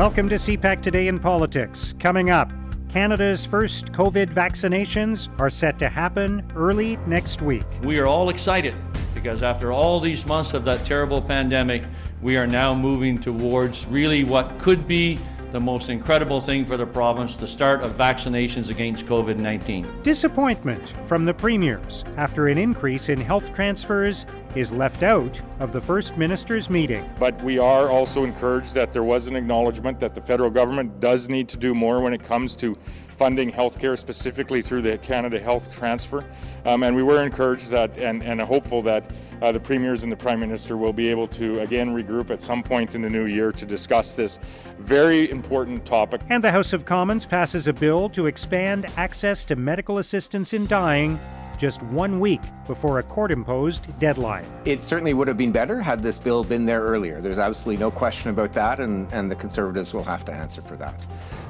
Welcome 0.00 0.30
to 0.30 0.36
CPAC 0.36 0.80
Today 0.80 1.08
in 1.08 1.18
Politics. 1.18 1.94
Coming 2.00 2.30
up, 2.30 2.50
Canada's 2.88 3.44
first 3.44 3.92
COVID 3.92 4.32
vaccinations 4.32 5.28
are 5.38 5.50
set 5.50 5.78
to 5.78 5.90
happen 5.90 6.50
early 6.56 6.96
next 7.06 7.42
week. 7.42 7.66
We 7.82 7.98
are 7.98 8.06
all 8.06 8.30
excited 8.30 8.74
because 9.12 9.42
after 9.42 9.72
all 9.72 10.00
these 10.00 10.24
months 10.24 10.54
of 10.54 10.64
that 10.64 10.86
terrible 10.86 11.20
pandemic, 11.20 11.82
we 12.22 12.38
are 12.38 12.46
now 12.46 12.74
moving 12.74 13.18
towards 13.18 13.86
really 13.88 14.24
what 14.24 14.58
could 14.58 14.88
be 14.88 15.18
the 15.50 15.60
most 15.60 15.90
incredible 15.90 16.40
thing 16.40 16.64
for 16.64 16.78
the 16.78 16.86
province 16.86 17.36
the 17.36 17.46
start 17.46 17.82
of 17.82 17.92
vaccinations 17.92 18.70
against 18.70 19.04
COVID 19.04 19.36
19. 19.36 19.86
Disappointment 20.02 20.94
from 21.04 21.24
the 21.24 21.34
premiers 21.34 22.06
after 22.16 22.48
an 22.48 22.56
increase 22.56 23.10
in 23.10 23.20
health 23.20 23.52
transfers 23.52 24.24
is 24.54 24.72
left 24.72 25.02
out 25.02 25.40
of 25.60 25.72
the 25.72 25.80
First 25.80 26.16
Minister's 26.16 26.68
meeting. 26.68 27.08
But 27.18 27.40
we 27.42 27.58
are 27.58 27.88
also 27.90 28.24
encouraged 28.24 28.74
that 28.74 28.92
there 28.92 29.04
was 29.04 29.26
an 29.26 29.36
acknowledgement 29.36 30.00
that 30.00 30.14
the 30.14 30.20
federal 30.20 30.50
government 30.50 31.00
does 31.00 31.28
need 31.28 31.48
to 31.50 31.56
do 31.56 31.74
more 31.74 32.00
when 32.00 32.12
it 32.12 32.22
comes 32.22 32.56
to 32.56 32.76
funding 33.20 33.52
healthcare 33.52 33.98
specifically 33.98 34.62
through 34.62 34.80
the 34.80 34.96
Canada 34.96 35.38
Health 35.38 35.70
Transfer. 35.76 36.24
Um, 36.64 36.82
and 36.82 36.96
we 36.96 37.02
were 37.02 37.22
encouraged 37.22 37.70
that 37.70 37.98
and, 37.98 38.22
and 38.22 38.40
hopeful 38.40 38.80
that 38.82 39.10
uh, 39.42 39.52
the 39.52 39.60
premiers 39.60 40.02
and 40.02 40.10
the 40.10 40.16
prime 40.16 40.40
minister 40.40 40.78
will 40.78 40.94
be 40.94 41.08
able 41.08 41.28
to 41.28 41.60
again 41.60 41.94
regroup 41.94 42.30
at 42.30 42.40
some 42.40 42.62
point 42.62 42.94
in 42.94 43.02
the 43.02 43.10
new 43.10 43.26
year 43.26 43.52
to 43.52 43.66
discuss 43.66 44.16
this 44.16 44.38
very 44.78 45.30
important 45.30 45.84
topic. 45.84 46.22
And 46.30 46.42
the 46.42 46.50
House 46.50 46.72
of 46.72 46.86
Commons 46.86 47.26
passes 47.26 47.66
a 47.66 47.74
bill 47.74 48.08
to 48.10 48.26
expand 48.26 48.86
access 48.96 49.44
to 49.46 49.56
medical 49.56 49.98
assistance 49.98 50.54
in 50.54 50.66
dying 50.66 51.20
just 51.60 51.82
one 51.82 52.18
week 52.18 52.40
before 52.66 53.00
a 53.00 53.02
court 53.02 53.30
imposed 53.30 53.96
deadline. 53.98 54.46
It 54.64 54.82
certainly 54.82 55.12
would 55.12 55.28
have 55.28 55.36
been 55.36 55.52
better 55.52 55.82
had 55.82 56.02
this 56.02 56.18
bill 56.18 56.42
been 56.42 56.64
there 56.64 56.80
earlier. 56.80 57.20
There's 57.20 57.38
absolutely 57.38 57.78
no 57.78 57.90
question 57.90 58.30
about 58.30 58.54
that, 58.54 58.80
and, 58.80 59.12
and 59.12 59.30
the 59.30 59.36
Conservatives 59.36 59.92
will 59.92 60.02
have 60.04 60.24
to 60.24 60.32
answer 60.32 60.62
for 60.62 60.76
that. 60.76 61.06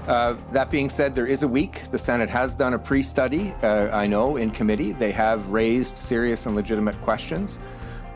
Uh, 0.09 0.35
that 0.51 0.69
being 0.69 0.89
said, 0.89 1.15
there 1.15 1.29
is 1.29 1.45
a 1.45 1.49
week. 1.49 1.89
The 1.93 1.99
Senate 1.99 2.29
has 2.29 2.57
done 2.57 2.75
a 2.75 2.79
pre 2.79 3.05
study, 3.05 3.55
uh, 3.63 3.97
I 3.97 4.09
know, 4.09 4.37
in 4.37 4.51
committee. 4.51 4.91
They 4.91 5.13
have 5.13 5.49
raised 5.51 5.97
serious 5.97 6.47
and 6.47 6.57
legitimate 6.57 7.01
questions. 7.03 7.61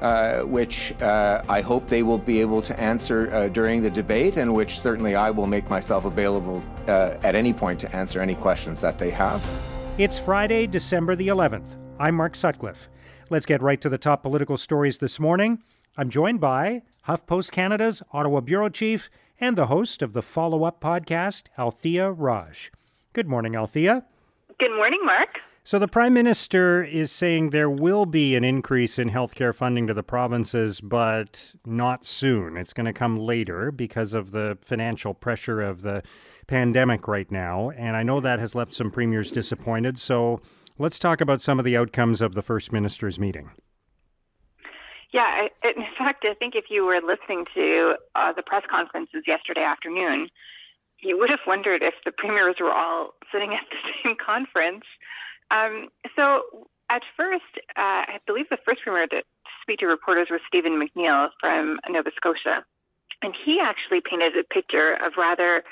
Uh, 0.00 0.42
which 0.42 0.92
uh, 1.00 1.42
I 1.48 1.62
hope 1.62 1.88
they 1.88 2.02
will 2.02 2.18
be 2.18 2.42
able 2.42 2.60
to 2.62 2.78
answer 2.78 3.32
uh, 3.32 3.48
during 3.48 3.80
the 3.80 3.88
debate, 3.88 4.36
and 4.36 4.52
which 4.52 4.78
certainly 4.78 5.14
I 5.14 5.30
will 5.30 5.46
make 5.46 5.70
myself 5.70 6.04
available 6.04 6.62
uh, 6.88 7.14
at 7.22 7.34
any 7.34 7.54
point 7.54 7.80
to 7.80 7.96
answer 7.96 8.20
any 8.20 8.34
questions 8.34 8.82
that 8.82 8.98
they 8.98 9.10
have. 9.10 9.42
It's 9.96 10.18
Friday, 10.18 10.66
December 10.66 11.14
the 11.14 11.28
11th. 11.28 11.83
I'm 11.98 12.16
Mark 12.16 12.34
Sutcliffe. 12.34 12.88
Let's 13.30 13.46
get 13.46 13.62
right 13.62 13.80
to 13.80 13.88
the 13.88 13.98
top 13.98 14.24
political 14.24 14.56
stories 14.56 14.98
this 14.98 15.20
morning. 15.20 15.62
I'm 15.96 16.10
joined 16.10 16.40
by 16.40 16.82
HuffPost 17.06 17.52
Canada's 17.52 18.02
Ottawa 18.12 18.40
Bureau 18.40 18.68
Chief 18.68 19.08
and 19.38 19.56
the 19.56 19.66
host 19.66 20.02
of 20.02 20.12
the 20.12 20.22
follow 20.22 20.64
up 20.64 20.80
podcast, 20.80 21.44
Althia 21.56 22.12
Raj. 22.16 22.72
Good 23.12 23.28
morning, 23.28 23.52
Althia. 23.52 24.02
Good 24.58 24.74
morning, 24.74 25.00
Mark. 25.04 25.38
So, 25.62 25.78
the 25.78 25.88
Prime 25.88 26.12
Minister 26.12 26.82
is 26.82 27.12
saying 27.12 27.50
there 27.50 27.70
will 27.70 28.06
be 28.06 28.34
an 28.34 28.44
increase 28.44 28.98
in 28.98 29.08
healthcare 29.08 29.54
funding 29.54 29.86
to 29.86 29.94
the 29.94 30.02
provinces, 30.02 30.80
but 30.80 31.54
not 31.64 32.04
soon. 32.04 32.56
It's 32.56 32.72
going 32.72 32.86
to 32.86 32.92
come 32.92 33.16
later 33.16 33.70
because 33.70 34.14
of 34.14 34.32
the 34.32 34.58
financial 34.60 35.14
pressure 35.14 35.62
of 35.62 35.82
the 35.82 36.02
pandemic 36.48 37.06
right 37.06 37.30
now. 37.30 37.70
And 37.70 37.96
I 37.96 38.02
know 38.02 38.20
that 38.20 38.40
has 38.40 38.54
left 38.54 38.74
some 38.74 38.90
premiers 38.90 39.30
disappointed. 39.30 39.96
So, 39.96 40.42
let's 40.78 40.98
talk 40.98 41.20
about 41.20 41.40
some 41.40 41.58
of 41.58 41.64
the 41.64 41.76
outcomes 41.76 42.20
of 42.20 42.34
the 42.34 42.42
First 42.42 42.72
Minister's 42.72 43.18
meeting. 43.18 43.50
Yeah, 45.12 45.46
in 45.62 45.84
fact, 45.96 46.24
I 46.28 46.34
think 46.34 46.54
if 46.56 46.64
you 46.70 46.84
were 46.84 47.00
listening 47.00 47.46
to 47.54 47.94
uh, 48.16 48.32
the 48.32 48.42
press 48.42 48.64
conferences 48.68 49.22
yesterday 49.26 49.62
afternoon, 49.62 50.28
you 51.00 51.18
would 51.18 51.30
have 51.30 51.40
wondered 51.46 51.82
if 51.82 51.94
the 52.04 52.10
premiers 52.10 52.56
were 52.60 52.72
all 52.72 53.14
sitting 53.32 53.54
at 53.54 53.62
the 53.70 53.76
same 54.04 54.16
conference. 54.16 54.84
Um, 55.50 55.88
so, 56.16 56.42
at 56.90 57.02
first, 57.16 57.44
uh, 57.76 58.04
I 58.10 58.18
believe 58.26 58.48
the 58.50 58.58
first 58.64 58.82
premier 58.82 59.06
to 59.06 59.22
speak 59.62 59.78
to 59.78 59.86
reporters 59.86 60.28
was 60.30 60.40
Stephen 60.48 60.80
McNeil 60.80 61.28
from 61.40 61.78
Nova 61.88 62.10
Scotia. 62.16 62.64
And 63.22 63.34
he 63.44 63.60
actually 63.60 64.00
painted 64.00 64.36
a 64.36 64.44
picture 64.44 64.94
of 64.94 65.12
rather 65.16 65.62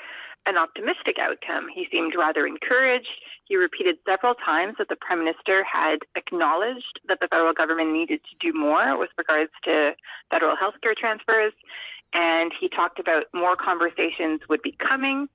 an 0.45 0.57
optimistic 0.57 1.17
outcome. 1.19 1.67
He 1.73 1.87
seemed 1.91 2.13
rather 2.17 2.45
encouraged. 2.45 3.07
He 3.45 3.55
repeated 3.55 3.97
several 4.05 4.35
times 4.35 4.75
that 4.77 4.89
the 4.89 4.95
Prime 4.95 5.19
Minister 5.19 5.63
had 5.63 5.99
acknowledged 6.15 6.99
that 7.07 7.19
the 7.21 7.27
federal 7.27 7.53
government 7.53 7.93
needed 7.93 8.21
to 8.23 8.51
do 8.51 8.57
more 8.57 8.97
with 8.97 9.09
regards 9.17 9.51
to 9.63 9.93
federal 10.29 10.55
healthcare 10.55 10.95
transfers. 10.95 11.53
And 12.13 12.51
he 12.59 12.69
talked 12.69 12.99
about 12.99 13.25
more 13.33 13.55
conversations 13.55 14.41
would 14.49 14.61
be 14.61 14.75
coming. 14.79 15.27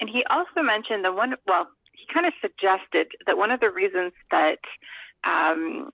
And 0.00 0.10
he 0.10 0.24
also 0.28 0.62
mentioned 0.62 1.04
the 1.04 1.12
one, 1.12 1.34
well, 1.46 1.68
he 1.92 2.06
kind 2.12 2.26
of 2.26 2.32
suggested 2.40 3.12
that 3.26 3.38
one 3.38 3.50
of 3.50 3.60
the 3.60 3.70
reasons 3.70 4.12
that 4.30 4.58
um, 5.24 5.90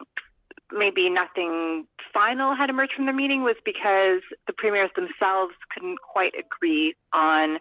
maybe 0.73 1.09
nothing 1.09 1.87
final 2.13 2.55
had 2.55 2.71
emerged 2.71 2.95
from 2.95 3.07
the 3.07 3.13
meeting 3.13 3.43
was 3.43 3.57
because 3.65 4.21
the 4.47 4.53
premiers 4.53 4.91
themselves 4.97 5.55
couldn't 5.73 5.99
quite 6.01 6.33
agree 6.39 6.95
on 7.13 7.59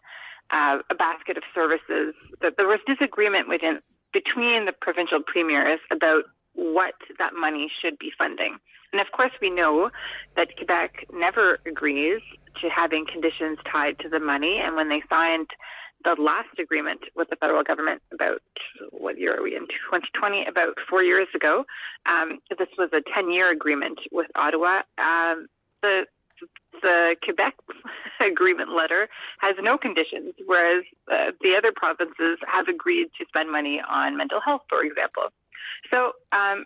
uh, 0.52 0.80
a 0.90 0.96
basket 0.96 1.38
of 1.38 1.44
services. 1.54 2.14
That 2.42 2.54
there 2.58 2.68
was 2.68 2.80
disagreement 2.88 3.48
within 3.48 3.80
between 4.14 4.66
the 4.66 4.74
provincial 4.74 5.22
premiers 5.26 5.80
about 5.92 6.24
what 6.54 6.96
that 7.18 7.34
money 7.34 7.72
should 7.82 7.98
be 7.98 8.12
funding. 8.18 8.58
And 8.92 9.00
of 9.00 9.08
course, 9.14 9.32
we 9.42 9.50
know 9.50 9.90
that 10.36 10.56
Quebec 10.58 11.06
never 11.14 11.60
agrees 11.66 12.22
to 12.62 12.70
having 12.70 13.06
conditions 13.06 13.58
tied 13.72 14.00
to 14.00 14.10
the 14.10 14.20
money. 14.20 14.60
And 14.62 14.76
when 14.76 14.90
they 14.90 15.02
signed 15.10 15.48
the 16.04 16.16
last 16.20 16.60
agreement 16.60 17.02
with 17.16 17.30
the 17.30 17.36
federal 17.36 17.64
government 17.64 18.02
about 18.14 18.42
what 18.92 19.20
year 19.20 19.38
are 19.38 19.44
we 19.44 19.56
in 19.56 19.62
2020 19.62 20.46
about 20.46 20.76
four 20.90 21.04
years 21.04 21.28
ago 21.36 21.64
um, 22.06 22.40
this 22.58 22.68
was 22.78 22.90
a 22.94 23.02
10 23.14 23.32
year 23.32 23.52
agreement 23.52 24.00
with 24.12 24.28
ottawa 24.36 24.82
um, 24.98 25.48
the 25.82 26.06
the 26.82 27.16
Quebec 27.24 27.56
agreement 28.20 28.72
letter 28.72 29.08
has 29.40 29.56
no 29.62 29.78
conditions, 29.78 30.34
whereas 30.46 30.84
uh, 31.12 31.32
the 31.42 31.56
other 31.56 31.72
provinces 31.76 32.38
have 32.48 32.68
agreed 32.68 33.10
to 33.18 33.26
spend 33.28 33.52
money 33.52 33.82
on 33.88 34.18
mental 34.18 34.40
health, 34.42 34.62
for 34.70 34.84
example. 34.84 35.30
So 35.90 36.14
um, 36.32 36.66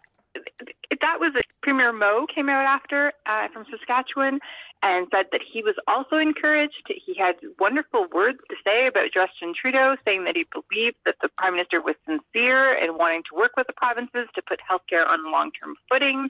that 1.01 1.19
was 1.19 1.33
Premier 1.61 1.91
Moe 1.91 2.27
came 2.27 2.49
out 2.49 2.65
after 2.65 3.13
uh, 3.25 3.47
from 3.49 3.65
Saskatchewan 3.69 4.39
and 4.83 5.07
said 5.11 5.25
that 5.31 5.41
he 5.41 5.63
was 5.63 5.75
also 5.87 6.17
encouraged. 6.17 6.83
He 6.87 7.15
had 7.15 7.35
wonderful 7.59 8.07
words 8.13 8.39
to 8.49 8.55
say 8.63 8.85
about 8.85 9.11
Justin 9.11 9.53
Trudeau, 9.59 9.97
saying 10.05 10.25
that 10.25 10.35
he 10.35 10.45
believed 10.51 10.97
that 11.05 11.15
the 11.21 11.29
Prime 11.29 11.53
Minister 11.53 11.81
was 11.81 11.95
sincere 12.05 12.73
in 12.73 12.97
wanting 12.97 13.23
to 13.29 13.35
work 13.35 13.57
with 13.57 13.67
the 13.67 13.73
provinces 13.73 14.27
to 14.35 14.41
put 14.41 14.59
healthcare 14.59 15.07
on 15.07 15.31
long-term 15.31 15.75
footing 15.89 16.29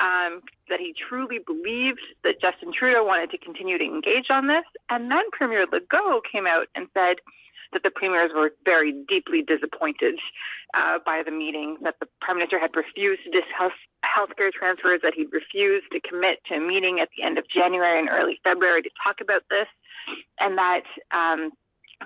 um, 0.00 0.42
that 0.68 0.80
he 0.80 0.94
truly 0.94 1.38
believed 1.38 2.00
that 2.24 2.40
Justin 2.40 2.72
Trudeau 2.72 3.04
wanted 3.04 3.30
to 3.30 3.38
continue 3.38 3.78
to 3.78 3.84
engage 3.84 4.30
on 4.30 4.48
this. 4.48 4.64
And 4.90 5.10
then 5.10 5.30
Premier 5.32 5.66
Legault 5.66 6.22
came 6.30 6.46
out 6.46 6.68
and 6.74 6.88
said 6.94 7.16
that 7.72 7.82
the 7.82 7.90
premiers 7.90 8.30
were 8.34 8.52
very 8.64 8.92
deeply 9.08 9.42
disappointed 9.42 10.18
uh, 10.74 10.98
by 11.04 11.22
the 11.24 11.30
meeting, 11.30 11.76
that 11.82 11.96
the 12.00 12.08
Prime 12.20 12.36
Minister 12.38 12.58
had 12.58 12.74
refused 12.76 13.22
to 13.24 13.30
discuss 13.30 13.72
healthcare 14.04 14.52
transfers, 14.52 15.00
that 15.02 15.14
he'd 15.14 15.32
refused 15.32 15.86
to 15.92 16.00
commit 16.00 16.38
to 16.46 16.54
a 16.54 16.60
meeting 16.60 17.00
at 17.00 17.08
the 17.16 17.22
end 17.22 17.38
of 17.38 17.48
January 17.48 17.98
and 17.98 18.08
early 18.08 18.40
February 18.44 18.82
to 18.82 18.90
talk 19.02 19.20
about 19.20 19.42
this, 19.50 19.68
and 20.40 20.56
that 20.58 20.84
um, 21.10 21.50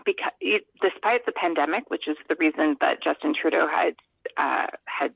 because 0.05 0.33
despite 0.81 1.27
the 1.27 1.33
pandemic, 1.33 1.91
which 1.91 2.09
is 2.09 2.17
the 2.29 2.37
reason 2.37 2.77
that 2.81 3.03
Justin 3.03 3.35
Trudeau 3.35 3.69
had 3.69 3.95
uh, 4.37 4.69
had 4.85 5.13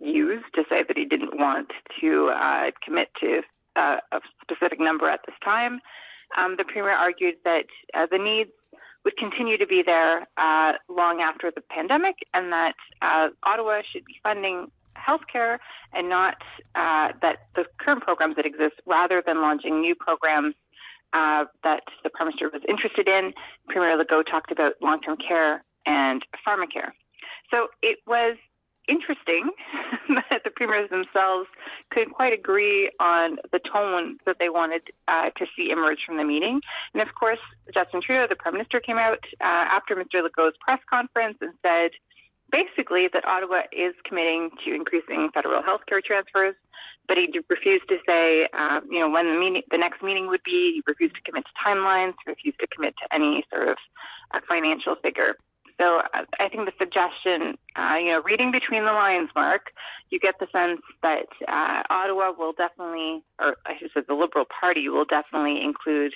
used 0.00 0.46
to 0.54 0.64
say 0.68 0.82
that 0.82 0.96
he 0.96 1.04
didn't 1.04 1.38
want 1.38 1.70
to 2.00 2.28
uh, 2.28 2.70
commit 2.84 3.08
to 3.20 3.42
uh, 3.76 3.98
a 4.12 4.20
specific 4.42 4.80
number 4.80 5.08
at 5.08 5.20
this 5.26 5.36
time. 5.44 5.80
Um, 6.36 6.56
the 6.56 6.64
premier 6.64 6.92
argued 6.92 7.36
that 7.44 7.66
uh, 7.94 8.06
the 8.10 8.18
needs 8.18 8.50
would 9.04 9.16
continue 9.16 9.56
to 9.58 9.66
be 9.66 9.82
there 9.82 10.26
uh, 10.36 10.72
long 10.88 11.20
after 11.20 11.50
the 11.50 11.62
pandemic, 11.62 12.16
and 12.34 12.52
that 12.52 12.74
uh, 13.02 13.28
Ottawa 13.44 13.82
should 13.90 14.04
be 14.04 14.16
funding 14.22 14.70
healthcare 14.96 15.58
and 15.94 16.08
not 16.08 16.36
uh, 16.74 17.12
that 17.22 17.46
the 17.54 17.64
current 17.78 18.02
programs 18.02 18.36
that 18.36 18.44
exist, 18.44 18.74
rather 18.86 19.22
than 19.24 19.40
launching 19.40 19.80
new 19.80 19.94
programs 19.94 20.54
that 21.12 21.82
the 22.04 22.10
Prime 22.10 22.28
Minister 22.28 22.50
was 22.52 22.62
interested 22.68 23.08
in. 23.08 23.32
Premier 23.68 23.96
Legault 23.96 24.26
talked 24.30 24.52
about 24.52 24.74
long-term 24.80 25.16
care 25.16 25.64
and 25.86 26.22
pharmacare. 26.46 26.92
So 27.50 27.68
it 27.82 27.98
was 28.06 28.36
interesting 28.90 29.50
that 30.08 30.42
the 30.44 30.50
premiers 30.50 30.90
themselves 30.90 31.48
couldn't 31.90 32.12
quite 32.12 32.32
agree 32.32 32.90
on 33.00 33.38
the 33.52 33.60
tone 33.60 34.18
that 34.26 34.36
they 34.38 34.48
wanted 34.48 34.82
uh, 35.08 35.30
to 35.36 35.46
see 35.56 35.70
emerge 35.70 35.98
from 36.04 36.16
the 36.16 36.24
meeting. 36.24 36.60
And 36.92 37.02
of 37.02 37.14
course, 37.14 37.38
Justin 37.72 38.02
Trudeau, 38.02 38.26
the 38.28 38.36
Prime 38.36 38.54
Minister, 38.54 38.80
came 38.80 38.98
out 38.98 39.24
uh, 39.40 39.44
after 39.44 39.94
Mr. 39.94 40.22
Legault's 40.22 40.56
press 40.60 40.80
conference 40.90 41.38
and 41.40 41.52
said 41.62 41.92
basically 42.50 43.08
that 43.12 43.24
Ottawa 43.24 43.62
is 43.72 43.94
committing 44.04 44.50
to 44.64 44.74
increasing 44.74 45.30
federal 45.32 45.62
health 45.62 45.82
care 45.86 46.00
transfers, 46.00 46.54
but 47.08 47.16
he 47.16 47.28
refused 47.48 47.88
to 47.88 47.98
say, 48.06 48.48
uh, 48.52 48.80
you 48.88 48.98
know, 48.98 49.08
when 49.08 49.26
the 49.26 49.38
meeting, 49.38 49.62
the 49.70 49.78
next 49.78 50.02
meeting 50.02 50.26
would 50.28 50.42
be. 50.44 50.74
He 50.74 50.82
refused 50.86 51.14
to 51.14 51.22
commit 51.22 51.44
to 51.44 51.50
timelines. 51.64 52.14
He 52.24 52.30
refused 52.30 52.60
to 52.60 52.66
commit 52.68 52.94
to 52.98 53.14
any 53.14 53.44
sort 53.52 53.68
of 53.68 53.76
uh, 54.32 54.40
financial 54.48 54.96
figure. 54.96 55.36
So 55.80 56.02
uh, 56.12 56.24
I 56.38 56.48
think 56.50 56.66
the 56.66 56.74
suggestion, 56.78 57.56
uh, 57.74 57.96
you 57.98 58.08
know, 58.08 58.20
reading 58.20 58.52
between 58.52 58.84
the 58.84 58.92
lines, 58.92 59.30
Mark, 59.34 59.72
you 60.10 60.20
get 60.20 60.38
the 60.38 60.46
sense 60.52 60.82
that 61.02 61.28
uh, 61.48 61.82
Ottawa 61.88 62.32
will 62.38 62.52
definitely, 62.52 63.22
or 63.38 63.56
I 63.64 63.78
should 63.78 63.90
say, 63.94 64.02
the 64.06 64.14
Liberal 64.14 64.44
Party 64.44 64.90
will 64.90 65.06
definitely 65.06 65.62
include 65.62 66.12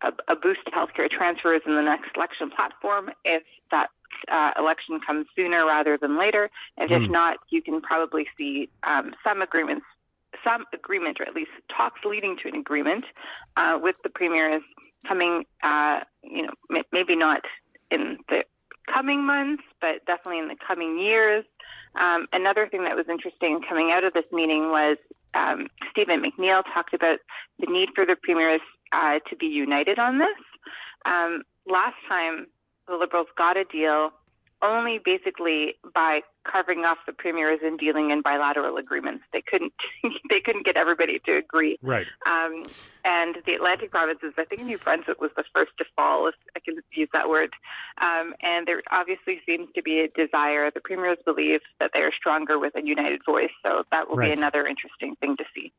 a, 0.00 0.12
a 0.28 0.34
boost 0.34 0.60
to 0.64 0.70
healthcare 0.70 1.10
transfers 1.10 1.60
in 1.66 1.74
the 1.74 1.82
next 1.82 2.16
election 2.16 2.50
platform 2.50 3.10
if 3.24 3.42
that 3.70 3.90
uh, 4.28 4.52
election 4.58 4.98
comes 5.06 5.26
sooner 5.36 5.66
rather 5.66 5.98
than 5.98 6.18
later. 6.18 6.48
And 6.78 6.88
mm. 6.88 6.96
if 6.96 7.06
hmm. 7.06 7.12
not, 7.12 7.36
you 7.50 7.60
can 7.60 7.82
probably 7.82 8.26
see 8.38 8.70
um, 8.84 9.14
some 9.22 9.42
agreements, 9.42 9.84
some 10.42 10.64
agreement, 10.72 11.20
or 11.20 11.24
at 11.24 11.34
least 11.34 11.50
talks 11.74 12.00
leading 12.02 12.38
to 12.38 12.48
an 12.48 12.54
agreement 12.54 13.04
uh, 13.58 13.78
with 13.80 13.96
the 14.02 14.08
premiers 14.08 14.62
coming, 15.06 15.44
uh, 15.62 16.00
you 16.22 16.46
know, 16.46 16.52
m- 16.74 16.84
maybe 16.92 17.14
not 17.14 17.42
in 17.90 18.18
the 18.30 18.44
coming 18.92 19.24
months, 19.24 19.62
but 19.80 20.04
definitely 20.06 20.38
in 20.38 20.48
the 20.48 20.56
coming 20.66 20.98
years. 20.98 21.44
Um, 21.94 22.26
another 22.32 22.68
thing 22.68 22.84
that 22.84 22.96
was 22.96 23.06
interesting 23.08 23.60
coming 23.68 23.90
out 23.90 24.04
of 24.04 24.12
this 24.12 24.24
meeting 24.32 24.70
was 24.70 24.98
um, 25.34 25.68
Stephen 25.90 26.22
McNeil 26.22 26.62
talked 26.72 26.94
about 26.94 27.18
the 27.58 27.66
need 27.70 27.90
for 27.94 28.04
the 28.04 28.16
premiers 28.16 28.60
uh, 28.92 29.18
to 29.28 29.36
be 29.36 29.46
united 29.46 29.98
on 29.98 30.18
this. 30.18 30.36
Um, 31.04 31.42
last 31.66 31.96
time 32.08 32.46
the 32.86 32.94
Liberals 32.94 33.28
got 33.36 33.56
a 33.56 33.64
deal 33.64 34.10
only 34.62 34.98
basically 35.04 35.74
by 35.94 36.20
carving 36.44 36.84
off 36.84 36.98
the 37.06 37.12
premiers 37.12 37.60
and 37.62 37.78
dealing 37.78 38.10
in 38.10 38.22
bilateral 38.22 38.76
agreements. 38.76 39.24
They 39.32 39.42
couldn't 39.42 39.72
they 40.30 40.40
couldn't 40.40 40.64
get 40.64 40.76
everybody 40.76 41.20
to 41.26 41.36
agree. 41.36 41.78
Right. 41.82 42.06
Um, 42.26 42.64
and 43.04 43.36
the 43.46 43.54
Atlantic 43.54 43.90
provinces, 43.90 44.32
I 44.38 44.44
think 44.44 44.62
New 44.62 44.78
Brunswick 44.78 45.20
was 45.20 45.30
the 45.36 45.44
first 45.54 45.72
to 45.78 45.84
fall, 45.94 46.28
if 46.28 46.34
I 46.56 46.60
can 46.60 46.76
use 46.92 47.08
that 47.12 47.28
word. 47.28 47.50
Um, 48.00 48.34
and 48.42 48.66
there 48.66 48.82
obviously 48.90 49.40
seems 49.46 49.68
to 49.74 49.82
be 49.82 50.00
a 50.00 50.08
desire. 50.08 50.70
The 50.70 50.80
premiers 50.80 51.18
believe 51.24 51.60
that 51.80 51.90
they 51.94 52.00
are 52.00 52.12
stronger 52.12 52.58
with 52.58 52.74
a 52.76 52.84
united 52.84 53.20
voice. 53.24 53.52
So 53.62 53.84
that 53.90 54.08
will 54.08 54.16
right. 54.16 54.34
be 54.34 54.38
another 54.38 54.66
interesting 54.66 55.16
thing 55.20 55.36
to 55.36 55.44
see. 55.54 55.72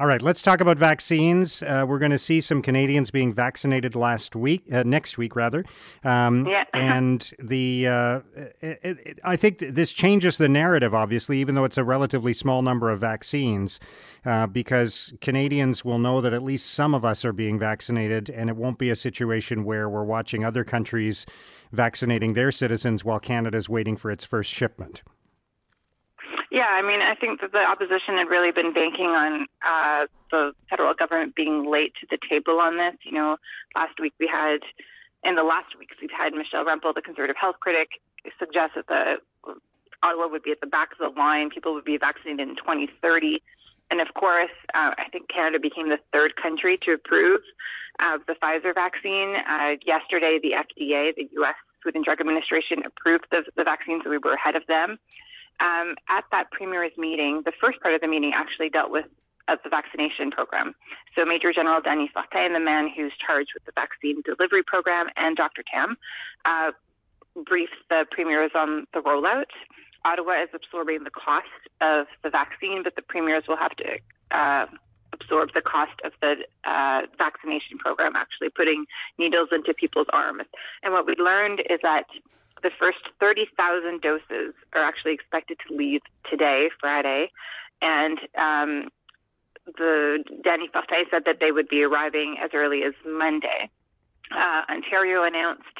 All 0.00 0.06
right, 0.06 0.22
let's 0.22 0.40
talk 0.40 0.62
about 0.62 0.78
vaccines. 0.78 1.62
Uh, 1.62 1.84
we're 1.86 1.98
going 1.98 2.12
to 2.12 2.18
see 2.18 2.40
some 2.40 2.62
Canadians 2.62 3.10
being 3.10 3.30
vaccinated 3.30 3.94
last 3.94 4.34
week, 4.34 4.64
uh, 4.72 4.82
next 4.84 5.18
week 5.18 5.36
rather. 5.36 5.66
Um, 6.02 6.46
yeah. 6.46 6.64
and 6.72 7.30
the 7.38 7.86
uh, 7.86 8.20
it, 8.62 8.80
it, 8.82 9.18
I 9.22 9.36
think 9.36 9.58
this 9.58 9.92
changes 9.92 10.38
the 10.38 10.48
narrative, 10.48 10.94
obviously, 10.94 11.40
even 11.40 11.54
though 11.54 11.64
it's 11.64 11.76
a 11.76 11.84
relatively 11.84 12.32
small 12.32 12.62
number 12.62 12.90
of 12.90 13.00
vaccines, 13.00 13.80
uh, 14.24 14.46
because 14.46 15.12
Canadians 15.20 15.84
will 15.84 15.98
know 15.98 16.22
that 16.22 16.32
at 16.32 16.42
least 16.42 16.70
some 16.70 16.94
of 16.94 17.04
us 17.04 17.22
are 17.22 17.34
being 17.34 17.58
vaccinated, 17.58 18.30
and 18.30 18.48
it 18.48 18.56
won't 18.56 18.78
be 18.78 18.88
a 18.88 18.96
situation 18.96 19.62
where 19.62 19.90
we're 19.90 20.04
watching 20.04 20.42
other 20.42 20.64
countries 20.64 21.26
vaccinating 21.70 22.32
their 22.32 22.50
citizens 22.50 23.04
while 23.04 23.20
Canada 23.20 23.58
is 23.58 23.68
waiting 23.68 23.98
for 23.98 24.10
its 24.10 24.24
first 24.24 24.50
shipment. 24.50 25.02
Yeah, 26.52 26.68
I 26.68 26.82
mean, 26.82 27.00
I 27.00 27.14
think 27.14 27.40
that 27.40 27.52
the 27.52 27.64
opposition 27.64 28.20
had 28.20 28.28
really 28.28 28.52
been 28.52 28.74
banking 28.74 29.08
on 29.08 29.46
uh, 29.64 30.04
the 30.30 30.52
federal 30.68 30.92
government 30.92 31.34
being 31.34 31.64
late 31.64 31.94
to 32.02 32.06
the 32.10 32.18
table 32.28 32.60
on 32.60 32.76
this. 32.76 32.92
You 33.04 33.12
know, 33.12 33.38
last 33.74 33.98
week 33.98 34.12
we 34.20 34.28
had, 34.30 34.60
in 35.24 35.34
the 35.34 35.44
last 35.44 35.78
weeks, 35.78 35.96
we've 35.98 36.10
had 36.12 36.34
Michelle 36.34 36.66
Rempel, 36.66 36.94
the 36.94 37.00
conservative 37.00 37.36
health 37.40 37.56
critic, 37.60 37.88
suggest 38.38 38.74
that 38.76 38.86
the 38.86 39.16
Ottawa 40.02 40.28
would 40.28 40.42
be 40.42 40.50
at 40.50 40.60
the 40.60 40.66
back 40.66 40.90
of 40.92 40.98
the 40.98 41.18
line. 41.18 41.48
People 41.48 41.72
would 41.72 41.86
be 41.86 41.96
vaccinated 41.96 42.46
in 42.46 42.56
2030. 42.56 43.42
And 43.90 44.02
of 44.02 44.12
course, 44.12 44.52
uh, 44.74 44.92
I 44.98 45.08
think 45.10 45.30
Canada 45.32 45.58
became 45.58 45.88
the 45.88 46.00
third 46.12 46.36
country 46.36 46.78
to 46.84 46.92
approve 46.92 47.40
uh, 47.98 48.18
the 48.26 48.34
Pfizer 48.34 48.74
vaccine. 48.74 49.36
Uh, 49.48 49.80
yesterday, 49.86 50.38
the 50.42 50.52
FDA, 50.52 51.16
the 51.16 51.30
U.S. 51.32 51.56
Food 51.82 51.94
and 51.94 52.04
Drug 52.04 52.20
Administration, 52.20 52.82
approved 52.84 53.24
the, 53.30 53.44
the 53.56 53.64
vaccine, 53.64 54.02
so 54.04 54.10
we 54.10 54.18
were 54.18 54.34
ahead 54.34 54.54
of 54.54 54.66
them 54.66 54.98
um, 55.62 55.94
at 56.08 56.24
that 56.32 56.50
premier's 56.50 56.92
meeting, 56.98 57.42
the 57.44 57.52
first 57.60 57.80
part 57.80 57.94
of 57.94 58.00
the 58.00 58.08
meeting 58.08 58.32
actually 58.34 58.68
dealt 58.68 58.90
with 58.90 59.06
uh, 59.48 59.56
the 59.62 59.70
vaccination 59.70 60.30
program. 60.30 60.74
So 61.14 61.24
Major 61.24 61.52
General 61.52 61.80
Dany 61.80 62.08
Fortin, 62.12 62.52
the 62.52 62.60
man 62.60 62.90
who's 62.94 63.12
charged 63.24 63.50
with 63.54 63.64
the 63.64 63.72
vaccine 63.74 64.22
delivery 64.22 64.62
program, 64.62 65.06
and 65.16 65.36
Dr. 65.36 65.62
Tam 65.72 65.96
uh, 66.44 66.72
briefed 67.46 67.76
the 67.88 68.06
premiers 68.10 68.50
on 68.54 68.86
the 68.92 69.00
rollout. 69.00 69.50
Ottawa 70.04 70.42
is 70.42 70.48
absorbing 70.52 71.04
the 71.04 71.10
cost 71.10 71.46
of 71.80 72.06
the 72.24 72.30
vaccine, 72.30 72.82
but 72.82 72.96
the 72.96 73.02
premiers 73.02 73.44
will 73.46 73.56
have 73.56 73.74
to 73.76 73.98
uh, 74.32 74.66
absorb 75.12 75.50
the 75.54 75.62
cost 75.62 75.94
of 76.04 76.12
the 76.20 76.34
uh, 76.64 77.02
vaccination 77.18 77.78
program, 77.78 78.16
actually 78.16 78.48
putting 78.50 78.84
needles 79.18 79.48
into 79.52 79.72
people's 79.74 80.08
arms. 80.12 80.42
And 80.82 80.92
what 80.92 81.06
we 81.06 81.14
learned 81.14 81.60
is 81.70 81.78
that 81.82 82.06
the 82.62 82.70
first 82.78 82.98
30,000 83.20 84.00
doses 84.00 84.54
are 84.74 84.82
actually 84.82 85.12
expected 85.12 85.58
to 85.66 85.74
leave 85.74 86.00
today, 86.30 86.68
Friday, 86.80 87.30
and 87.80 88.18
um, 88.38 88.88
the 89.66 90.22
Dany 90.44 90.70
Fortin 90.72 91.04
said 91.10 91.22
that 91.26 91.38
they 91.40 91.52
would 91.52 91.68
be 91.68 91.82
arriving 91.82 92.36
as 92.42 92.50
early 92.54 92.82
as 92.82 92.94
Monday. 93.06 93.70
Uh, 94.30 94.62
Ontario 94.70 95.24
announced 95.24 95.78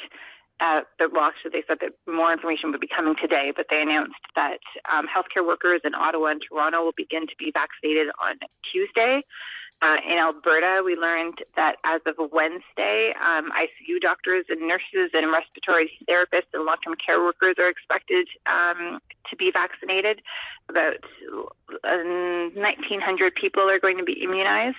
uh, 0.59 0.81
that, 0.99 1.11
well, 1.11 1.23
actually, 1.23 1.51
they 1.51 1.63
said 1.67 1.77
that 1.81 1.91
more 2.07 2.31
information 2.31 2.71
would 2.71 2.79
be 2.79 2.87
coming 2.87 3.15
today, 3.19 3.51
but 3.55 3.65
they 3.69 3.81
announced 3.81 4.21
that 4.35 4.59
um, 4.91 5.07
healthcare 5.07 5.45
workers 5.45 5.81
in 5.83 5.95
Ottawa 5.95 6.27
and 6.27 6.41
Toronto 6.47 6.83
will 6.83 6.95
begin 6.95 7.27
to 7.27 7.35
be 7.37 7.51
vaccinated 7.51 8.07
on 8.21 8.37
Tuesday. 8.71 9.23
Uh, 9.83 9.97
in 10.09 10.17
Alberta, 10.17 10.81
we 10.85 10.95
learned 10.95 11.39
that 11.57 11.75
as 11.83 11.99
of 12.05 12.15
Wednesday, 12.31 13.13
um, 13.19 13.51
ICU 13.51 13.99
doctors 14.01 14.45
and 14.47 14.65
nurses 14.65 15.11
and 15.13 15.29
respiratory 15.29 15.91
therapists 16.07 16.47
and 16.53 16.63
long-term 16.63 16.95
care 17.05 17.21
workers 17.21 17.55
are 17.59 17.67
expected 17.67 18.25
um, 18.45 18.99
to 19.29 19.35
be 19.35 19.51
vaccinated. 19.51 20.21
About 20.69 21.03
uh, 21.83 22.49
1,900 22.55 23.35
people 23.35 23.69
are 23.69 23.77
going 23.77 23.97
to 23.97 24.05
be 24.05 24.23
immunized. 24.23 24.77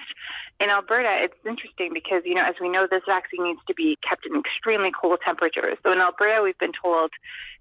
In 0.58 0.70
Alberta, 0.70 1.18
it's 1.20 1.36
interesting 1.44 1.90
because, 1.92 2.22
you 2.24 2.34
know, 2.34 2.46
as 2.46 2.54
we 2.58 2.70
know, 2.70 2.86
this 2.90 3.02
vaccine 3.06 3.44
needs 3.44 3.60
to 3.68 3.74
be 3.74 3.98
kept 4.08 4.24
in 4.24 4.40
extremely 4.40 4.90
cold 4.90 5.18
temperatures. 5.22 5.76
So 5.82 5.92
in 5.92 5.98
Alberta, 5.98 6.40
we've 6.42 6.58
been 6.58 6.72
told 6.80 7.10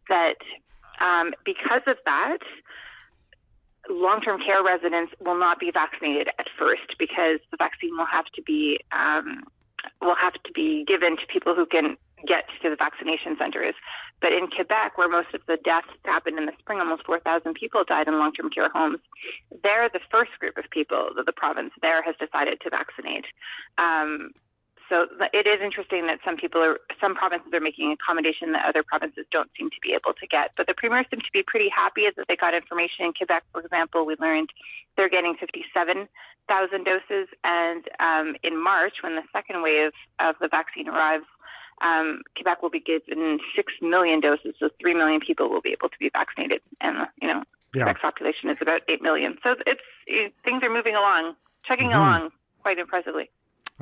that 0.07 0.38
um, 1.01 1.34
because 1.44 1.81
of 1.88 1.98
that, 2.06 2.40
long-term 3.89 4.41
care 4.45 4.63
residents 4.63 5.13
will 5.19 5.38
not 5.38 5.59
be 5.59 5.71
vaccinated 5.71 6.30
at 6.39 6.47
first 6.57 6.95
because 6.97 7.39
the 7.51 7.57
vaccine 7.57 7.97
will 7.97 8.06
have 8.06 8.25
to 8.35 8.41
be 8.41 8.80
um, 8.91 9.44
will 10.01 10.15
have 10.15 10.33
to 10.33 10.51
be 10.53 10.85
given 10.85 11.18
to 11.18 11.25
people 11.27 11.56
who 11.56 11.65
can 11.65 11.97
get 12.25 12.45
to 12.62 12.69
the 12.69 12.75
vaccination 12.75 13.35
centers. 13.38 13.75
But 14.21 14.31
in 14.31 14.47
Quebec, 14.47 14.97
where 14.97 15.09
most 15.09 15.33
of 15.33 15.42
the 15.47 15.57
deaths 15.63 15.87
happened 16.06 16.37
in 16.37 16.45
the 16.45 16.54
spring, 16.59 16.80
almost 16.80 17.06
4,000 17.06 17.54
people 17.54 17.83
died 17.83 18.07
in 18.07 18.18
long-term 18.18 18.49
care 18.49 18.69
homes. 18.69 18.99
They're 19.63 19.90
the 19.90 19.99
first 20.09 20.31
group 20.40 20.57
of 20.57 20.69
people 20.71 21.09
that 21.18 21.25
the 21.25 21.33
province 21.33 21.73
there 21.81 22.02
has 22.02 22.16
decided 22.16 22.61
to 22.61 22.69
vaccinate. 22.69 23.25
Um, 23.78 24.31
so 24.94 25.07
it 25.33 25.47
is 25.47 25.59
interesting 25.59 26.06
that 26.06 26.19
some 26.23 26.38
people 26.38 26.62
are, 26.62 26.78
some 27.02 27.16
provinces 27.16 27.52
are 27.52 27.59
making 27.59 27.92
accommodation 27.92 28.52
that 28.52 28.64
other 28.64 28.83
provinces 28.83 29.26
don't 29.31 29.50
seem 29.57 29.71
to 29.71 29.76
be 29.81 29.94
able 29.94 30.14
to 30.14 30.28
get. 30.28 30.52
But 30.56 30.68
the 30.68 30.76
premiers 30.76 31.07
seem 31.09 31.19
to 31.19 31.33
be 31.33 31.42
pretty 31.42 31.68
happy 31.68 32.06
that 32.16 32.28
they 32.28 32.35
got 32.35 32.54
information 32.54 33.06
in 33.06 33.14
Quebec, 33.14 33.44
for 33.52 33.62
example. 33.62 34.06
We 34.06 34.16
learned 34.19 34.52
they're 34.95 35.09
getting 35.09 35.33
57,000 35.33 36.85
doses, 36.85 37.28
and 37.44 37.83
um, 38.00 38.35
in 38.44 38.62
March, 38.62 39.02
when 39.02 39.16
the 39.16 39.23
second 39.33 39.64
wave 39.64 39.94
of 40.19 40.35
the 40.40 40.47
vaccine 40.47 40.88
arrives, 40.88 41.26
um, 41.81 42.21
Quebec 42.35 42.62
will 42.62 42.69
be 42.69 42.80
given 42.80 43.40
six 43.56 43.73
million 43.81 44.19
doses, 44.19 44.54
so 44.59 44.69
three 44.80 44.94
million 44.94 45.21
people 45.21 45.50
will 45.50 45.62
be 45.62 45.71
able 45.71 45.90
to 45.90 45.97
be 46.00 46.12
vaccinated, 46.14 46.62
and 46.81 47.07
you 47.19 47.28
know 47.28 47.42
yeah. 47.73 47.85
Quebec's 47.85 48.02
population 48.02 48.52
is 48.52 48.57
about 48.62 48.81
eight 48.88 49.02
million. 49.02 49.40
So 49.42 49.56
it's 49.66 49.81
it, 50.06 50.33
things 50.45 50.62
are 50.62 50.69
moving 50.69 50.94
along, 50.94 51.33
chugging 51.66 51.90
mm-hmm. 51.90 52.00
along 52.00 52.30
quite 52.62 52.78
impressively. 52.78 53.31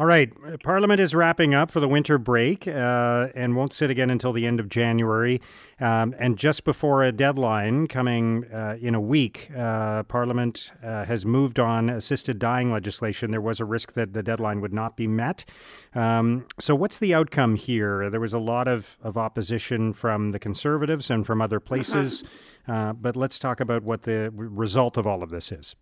All 0.01 0.07
right. 0.07 0.33
Parliament 0.63 0.99
is 0.99 1.13
wrapping 1.13 1.53
up 1.53 1.69
for 1.69 1.79
the 1.79 1.87
winter 1.87 2.17
break 2.17 2.67
uh, 2.67 3.27
and 3.35 3.55
won't 3.55 3.71
sit 3.71 3.91
again 3.91 4.09
until 4.09 4.33
the 4.33 4.47
end 4.47 4.59
of 4.59 4.67
January. 4.67 5.39
Um, 5.79 6.15
and 6.17 6.39
just 6.39 6.63
before 6.63 7.03
a 7.03 7.11
deadline 7.11 7.85
coming 7.85 8.45
uh, 8.51 8.77
in 8.81 8.95
a 8.95 8.99
week, 8.99 9.51
uh, 9.55 10.01
Parliament 10.01 10.71
uh, 10.83 11.05
has 11.05 11.23
moved 11.23 11.59
on 11.59 11.87
assisted 11.87 12.39
dying 12.39 12.71
legislation. 12.71 13.29
There 13.29 13.41
was 13.41 13.59
a 13.59 13.65
risk 13.65 13.93
that 13.93 14.13
the 14.13 14.23
deadline 14.23 14.59
would 14.61 14.73
not 14.73 14.97
be 14.97 15.05
met. 15.05 15.45
Um, 15.93 16.47
so, 16.57 16.73
what's 16.73 16.97
the 16.97 17.13
outcome 17.13 17.55
here? 17.55 18.09
There 18.09 18.19
was 18.19 18.33
a 18.33 18.39
lot 18.39 18.67
of, 18.67 18.97
of 19.03 19.19
opposition 19.19 19.93
from 19.93 20.31
the 20.31 20.39
Conservatives 20.39 21.11
and 21.11 21.27
from 21.27 21.43
other 21.43 21.59
places. 21.59 22.23
Uh, 22.67 22.93
but 22.93 23.15
let's 23.15 23.39
talk 23.39 23.59
about 23.59 23.81
what 23.81 24.03
the 24.03 24.29
result 24.31 24.95
of 24.95 25.07
all 25.07 25.23
of 25.23 25.31
this 25.31 25.51
is. 25.51 25.75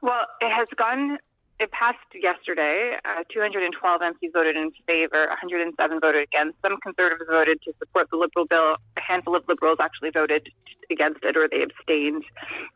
Well, 0.00 0.24
it 0.40 0.50
has 0.50 0.66
gone 0.78 1.18
it 1.60 1.70
passed 1.70 1.98
yesterday. 2.14 2.96
Uh, 3.04 3.22
212 3.32 4.00
MPs 4.00 4.32
voted 4.32 4.56
in 4.56 4.72
favor, 4.86 5.26
107 5.28 6.00
voted 6.00 6.22
against. 6.22 6.60
Some 6.62 6.78
conservatives 6.82 7.28
voted 7.28 7.62
to 7.62 7.72
support 7.78 8.10
the 8.10 8.16
Liberal 8.16 8.46
bill. 8.46 8.76
A 8.96 9.00
handful 9.00 9.36
of 9.36 9.44
Liberals 9.48 9.78
actually 9.80 10.10
voted 10.10 10.48
against 10.90 11.22
it 11.22 11.36
or 11.36 11.48
they 11.48 11.62
abstained. 11.62 12.24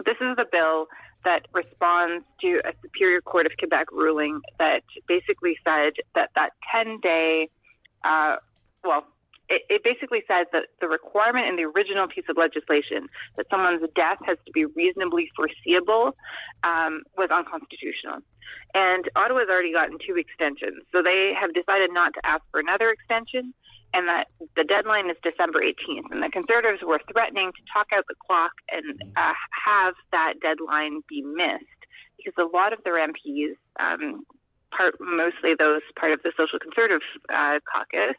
This 0.05 0.17
is 0.21 0.37
the 0.37 0.47
bill 0.51 0.87
that 1.25 1.47
responds 1.53 2.25
to 2.41 2.61
a 2.65 2.73
Superior 2.83 3.21
Court 3.21 3.47
of 3.47 3.53
Quebec 3.59 3.91
ruling 3.91 4.41
that 4.59 4.85
basically 5.09 5.59
said 5.65 5.95
that 6.15 6.31
that 6.37 6.53
10 6.73 7.01
day, 7.01 7.49
uh, 8.05 8.37
well, 8.85 9.05
it, 9.49 9.63
it, 9.69 9.83
basically 9.85 10.23
says 10.29 10.47
that 10.53 10.67
the 10.81 10.89
requirement 10.89 11.47
in 11.47 11.57
the 11.57 11.65
original 11.65 12.07
piece 12.07 12.25
of 12.29 12.37
legislation 12.37 13.09
that 13.37 13.47
someone's 13.51 13.83
death 13.95 14.19
has 14.25 14.37
to 14.47 14.53
be 14.53 14.65
reasonably 14.67 15.31
foreseeable 15.35 16.15
um, 16.65 17.03
was 17.17 17.31
unconstitutional. 17.31 18.19
And 18.75 19.09
Ottawa's 19.17 19.49
already 19.49 19.73
gotten 19.73 19.99
two 19.99 20.17
extensions, 20.17 20.85
so 20.93 21.03
they 21.03 21.33
have 21.39 21.55
decided 21.55 21.91
not 21.93 22.15
to 22.15 22.21
ask 22.25 22.43
for 22.51 22.61
another 22.61 22.91
extension 22.91 23.55
and 23.95 24.07
that 24.07 24.29
the 24.57 24.65
deadline 24.65 25.09
is 25.09 25.17
December 25.23 25.61
18th. 25.61 26.11
And 26.11 26.23
the 26.23 26.29
Conservatives 26.29 26.83
were 26.83 27.01
threatening 27.11 27.53
to 27.53 27.63
talk 27.73 27.89
out 27.97 28.05
the 28.09 28.15
clock 28.27 28.53
and 28.71 29.01
uh, 29.17 29.33
have 29.65 29.95
that 30.13 30.35
deadline 30.43 31.01
be 31.09 31.23
missed 31.23 31.65
because 32.17 32.35
a 32.39 32.45
lot 32.55 32.73
of 32.73 32.83
their 32.85 32.97
MPs, 32.97 33.57
um, 33.81 34.25
part 34.71 34.95
mostly 35.01 35.55
those 35.59 35.81
part 35.99 36.13
of 36.13 36.21
the 36.23 36.33
Social 36.37 36.59
Conservative 36.59 37.01
uh, 37.33 37.59
caucus, 37.65 38.17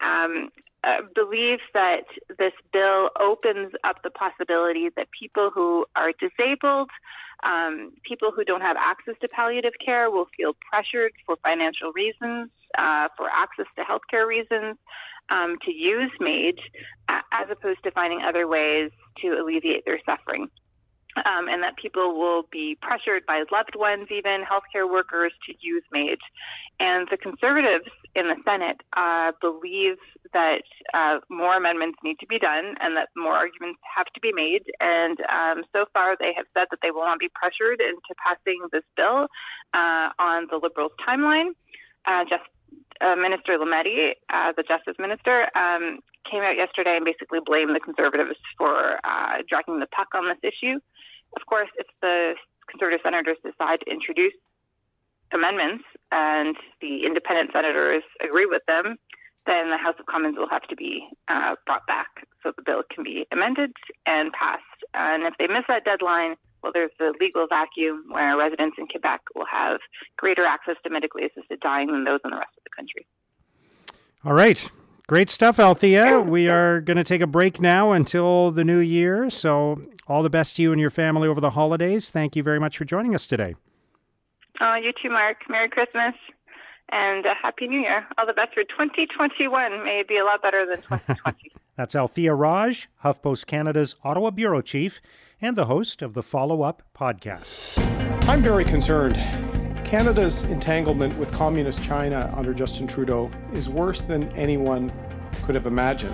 um, 0.00 0.50
uh, 0.84 0.98
believes 1.14 1.62
that 1.74 2.04
this 2.38 2.52
bill 2.72 3.10
opens 3.20 3.72
up 3.84 3.96
the 4.02 4.10
possibility 4.10 4.90
that 4.96 5.08
people 5.18 5.50
who 5.52 5.84
are 5.96 6.12
disabled 6.20 6.90
um, 7.42 7.92
people 8.04 8.32
who 8.34 8.44
don't 8.44 8.62
have 8.62 8.76
access 8.78 9.14
to 9.20 9.28
palliative 9.28 9.74
care 9.84 10.10
will 10.10 10.28
feel 10.36 10.56
pressured 10.70 11.12
for 11.26 11.36
financial 11.42 11.92
reasons, 11.92 12.50
uh, 12.78 13.08
for 13.16 13.28
access 13.28 13.66
to 13.76 13.84
healthcare 13.84 14.26
reasons, 14.26 14.76
um, 15.28 15.58
to 15.64 15.72
use 15.72 16.10
MAID 16.20 16.58
as 17.08 17.48
opposed 17.50 17.82
to 17.84 17.90
finding 17.90 18.22
other 18.22 18.46
ways 18.46 18.90
to 19.20 19.28
alleviate 19.28 19.84
their 19.84 20.00
suffering. 20.06 20.48
Um, 21.24 21.48
and 21.48 21.62
that 21.62 21.76
people 21.76 22.18
will 22.18 22.42
be 22.52 22.76
pressured 22.82 23.24
by 23.26 23.44
loved 23.50 23.74
ones, 23.74 24.08
even 24.10 24.44
healthcare 24.44 24.90
workers, 24.90 25.32
to 25.46 25.54
use 25.60 25.82
MAID. 25.90 26.18
And 26.96 27.06
the 27.10 27.18
conservatives 27.18 27.84
in 28.14 28.28
the 28.28 28.36
Senate 28.42 28.80
uh, 28.96 29.32
believe 29.42 29.96
that 30.32 30.62
uh, 30.94 31.18
more 31.28 31.56
amendments 31.56 31.98
need 32.02 32.18
to 32.20 32.26
be 32.26 32.38
done 32.38 32.74
and 32.80 32.96
that 32.96 33.08
more 33.14 33.34
arguments 33.34 33.80
have 33.94 34.06
to 34.14 34.20
be 34.20 34.32
made. 34.32 34.64
And 34.80 35.18
um, 35.28 35.64
so 35.74 35.84
far, 35.92 36.16
they 36.18 36.32
have 36.34 36.46
said 36.54 36.68
that 36.70 36.78
they 36.82 36.90
will 36.90 37.04
not 37.04 37.18
be 37.18 37.28
pressured 37.34 37.80
into 37.80 38.14
passing 38.24 38.60
this 38.72 38.84
bill 38.96 39.28
uh, 39.74 40.08
on 40.18 40.46
the 40.50 40.56
Liberals' 40.56 40.92
timeline. 41.06 41.50
Uh, 42.06 42.24
just 42.24 42.44
uh, 43.02 43.14
Minister 43.14 43.58
Lametti, 43.58 44.12
uh, 44.32 44.52
the 44.56 44.62
Justice 44.62 44.96
Minister, 44.98 45.48
um, 45.54 46.00
came 46.30 46.42
out 46.42 46.56
yesterday 46.56 46.96
and 46.96 47.04
basically 47.04 47.40
blamed 47.44 47.76
the 47.76 47.80
Conservatives 47.80 48.40
for 48.56 48.98
dragging 49.48 49.80
the 49.80 49.86
puck 49.94 50.08
on 50.14 50.28
this 50.28 50.40
issue. 50.42 50.80
Of 51.36 51.44
course, 51.44 51.68
if 51.76 51.86
the 52.00 52.34
Conservative 52.70 53.00
senators 53.04 53.36
decide 53.44 53.80
to 53.84 53.90
introduce 53.92 54.32
amendments 55.32 55.84
and 56.12 56.56
the 56.80 57.04
independent 57.04 57.50
senators 57.52 58.02
agree 58.22 58.46
with 58.46 58.62
them, 58.66 58.96
then 59.46 59.70
the 59.70 59.78
House 59.78 59.94
of 59.98 60.06
Commons 60.06 60.36
will 60.36 60.48
have 60.48 60.66
to 60.68 60.76
be 60.76 61.08
uh, 61.28 61.54
brought 61.66 61.86
back 61.86 62.26
so 62.42 62.52
the 62.56 62.62
bill 62.62 62.82
can 62.92 63.04
be 63.04 63.26
amended 63.32 63.72
and 64.06 64.32
passed. 64.32 64.62
And 64.94 65.22
if 65.22 65.34
they 65.38 65.46
miss 65.46 65.64
that 65.68 65.84
deadline, 65.84 66.36
well, 66.62 66.72
there's 66.72 66.90
the 66.98 67.14
legal 67.20 67.46
vacuum 67.46 68.04
where 68.10 68.36
residents 68.36 68.76
in 68.78 68.86
Quebec 68.88 69.20
will 69.34 69.46
have 69.50 69.78
greater 70.16 70.44
access 70.44 70.76
to 70.84 70.90
medically 70.90 71.22
assisted 71.24 71.60
dying 71.60 71.92
than 71.92 72.04
those 72.04 72.20
in 72.24 72.30
the 72.30 72.36
rest 72.36 72.52
of 72.56 72.64
the 72.64 72.70
country. 72.74 73.06
All 74.24 74.32
right. 74.32 74.68
Great 75.06 75.30
stuff, 75.30 75.58
Althia. 75.58 76.26
We 76.26 76.48
are 76.48 76.80
going 76.80 76.96
to 76.96 77.04
take 77.04 77.20
a 77.20 77.28
break 77.28 77.60
now 77.60 77.92
until 77.92 78.50
the 78.50 78.64
new 78.64 78.78
year. 78.78 79.30
So, 79.30 79.80
all 80.08 80.24
the 80.24 80.30
best 80.30 80.56
to 80.56 80.62
you 80.62 80.72
and 80.72 80.80
your 80.80 80.90
family 80.90 81.28
over 81.28 81.40
the 81.40 81.50
holidays. 81.50 82.10
Thank 82.10 82.34
you 82.34 82.42
very 82.42 82.58
much 82.58 82.76
for 82.76 82.84
joining 82.84 83.14
us 83.14 83.26
today. 83.26 83.54
Oh, 84.60 84.74
you 84.74 84.92
too, 84.92 85.10
Mark. 85.10 85.38
Merry 85.48 85.68
Christmas 85.68 86.14
and 86.90 87.26
a 87.26 87.34
Happy 87.40 87.66
New 87.66 87.80
Year. 87.80 88.06
All 88.16 88.26
the 88.26 88.32
best 88.32 88.54
for 88.54 88.62
2021. 88.62 89.84
May 89.84 90.00
it 90.00 90.08
be 90.08 90.18
a 90.18 90.24
lot 90.24 90.42
better 90.42 90.64
than 90.66 90.82
2020. 90.82 91.52
That's 91.76 91.94
Althia 91.94 92.38
Raj, 92.38 92.88
HuffPost 93.04 93.46
Canada's 93.46 93.96
Ottawa 94.02 94.30
Bureau 94.30 94.62
Chief 94.62 95.02
and 95.42 95.56
the 95.56 95.66
host 95.66 96.00
of 96.00 96.14
the 96.14 96.22
Follow 96.22 96.62
Up 96.62 96.82
podcast. 96.96 97.78
I'm 98.28 98.42
very 98.42 98.64
concerned. 98.64 99.16
Canada's 99.84 100.42
entanglement 100.44 101.16
with 101.18 101.30
Communist 101.32 101.84
China 101.84 102.32
under 102.34 102.54
Justin 102.54 102.86
Trudeau 102.86 103.30
is 103.52 103.68
worse 103.68 104.02
than 104.02 104.24
anyone 104.30 104.90
could 105.42 105.54
have 105.54 105.66
imagined. 105.66 106.12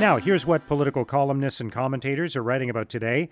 Now, 0.00 0.18
here's 0.22 0.46
what 0.46 0.66
political 0.68 1.04
columnists 1.04 1.60
and 1.60 1.72
commentators 1.72 2.36
are 2.36 2.42
writing 2.42 2.68
about 2.68 2.88
today. 2.88 3.30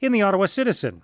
In 0.00 0.12
the 0.12 0.22
Ottawa 0.22 0.46
Citizen, 0.46 1.02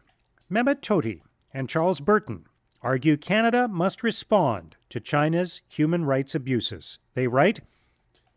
Mehmet 0.50 0.82
Tohti 0.82 1.22
and 1.52 1.68
Charles 1.68 2.00
Burton 2.00 2.44
argue 2.82 3.16
Canada 3.16 3.66
must 3.68 4.02
respond 4.02 4.76
to 4.90 5.00
China's 5.00 5.62
human 5.68 6.04
rights 6.04 6.34
abuses. 6.34 6.98
They 7.14 7.26
write 7.26 7.60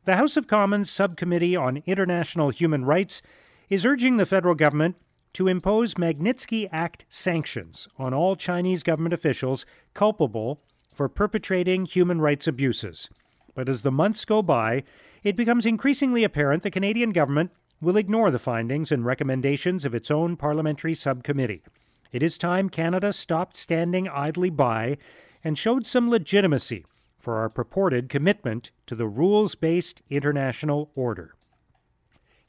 The 0.06 0.16
House 0.16 0.38
of 0.38 0.48
Commons 0.48 0.90
Subcommittee 0.90 1.56
on 1.56 1.84
International 1.86 2.50
Human 2.50 2.86
Rights 2.86 3.22
is 3.70 3.86
urging 3.86 4.18
the 4.18 4.26
federal 4.26 4.56
government 4.56 4.96
to 5.34 5.48
impose 5.48 5.94
Magnitsky 5.94 6.68
Act 6.72 7.06
sanctions 7.08 7.88
on 7.98 8.14
all 8.14 8.36
Chinese 8.36 8.84
government 8.84 9.14
officials 9.14 9.66
culpable 9.94 10.62
for 10.94 11.08
perpetrating 11.08 11.86
human 11.86 12.20
rights 12.20 12.48
abuses. 12.48 13.10
But 13.56 13.70
as 13.70 13.82
the 13.82 13.92
months 13.92 14.26
go 14.26 14.42
by, 14.42 14.84
it 15.24 15.36
becomes 15.36 15.66
increasingly 15.66 16.24
apparent 16.24 16.64
the 16.64 16.72
Canadian 16.72 17.12
government 17.12 17.52
will 17.80 17.98
ignore 17.98 18.32
the 18.32 18.40
findings 18.40 18.92
and 18.92 19.06
recommendations 19.06 19.86
of 19.86 19.96
its 19.96 20.12
own 20.12 20.36
parliamentary 20.36 20.94
subcommittee. 20.94 21.64
It 22.12 22.22
is 22.22 22.38
time 22.38 22.70
Canada 22.70 23.14
stopped 23.14 23.56
standing 23.56 24.10
idly 24.10 24.50
by 24.50 24.98
and 25.44 25.58
showed 25.58 25.86
some 25.86 26.10
legitimacy 26.10 26.86
for 27.18 27.38
our 27.38 27.50
purported 27.50 28.10
commitment 28.10 28.72
to 28.88 28.96
the 28.96 29.08
rules 29.08 29.56
based 29.56 30.02
international 30.10 30.92
order. 30.96 31.36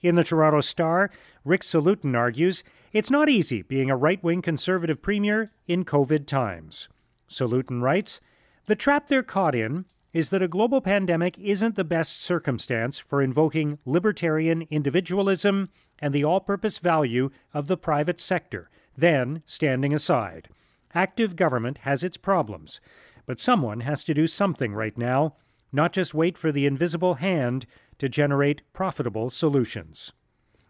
In 0.01 0.17
the 0.17 0.25
Toronto 0.25 0.61
Star, 0.61 1.11
Rick 1.45 1.63
Salutin 1.63 2.17
argues 2.17 2.65
it's 2.93 3.11
not 3.11 3.29
easy 3.29 3.63
being 3.63 3.89
a 3.89 3.97
right 3.97 4.23
wing 4.23 4.43
conservative 4.43 5.01
premier 5.01 5.53
in 5.67 5.85
COVID 5.85 6.27
times. 6.27 6.89
Salutin 7.29 7.83
writes 7.83 8.21
The 8.67 8.75
trap 8.75 9.07
they're 9.07 9.23
caught 9.23 9.55
in 9.55 9.85
is 10.13 10.31
that 10.31 10.43
a 10.43 10.49
global 10.49 10.81
pandemic 10.81 11.39
isn't 11.39 11.77
the 11.77 11.85
best 11.85 12.21
circumstance 12.23 12.99
for 12.99 13.23
invoking 13.23 13.79
libertarian 13.87 14.67
individualism 14.71 15.71
and 16.01 16.13
the 16.13 16.25
all 16.25 16.41
purpose 16.41 16.79
value 16.79 17.31
of 17.55 17.69
the 17.69 17.77
private 17.77 18.21
sector 18.21 18.69
then 18.97 19.43
standing 19.47 19.95
aside. 19.95 20.49
Active 20.95 21.37
government 21.37 21.79
has 21.79 22.03
its 22.03 22.17
problems, 22.17 22.81
but 23.27 23.41
someone 23.41 23.81
has 23.81 24.05
to 24.05 24.15
do 24.15 24.27
something 24.27 24.75
right 24.75 24.97
now, 24.99 25.37
not 25.73 25.93
just 25.93 26.15
wait 26.15 26.37
for 26.37 26.53
the 26.53 26.67
invisible 26.67 27.15
hand 27.15 27.67
to 27.99 28.09
generate 28.09 28.63
profitable 28.73 29.31
solutions. 29.31 30.13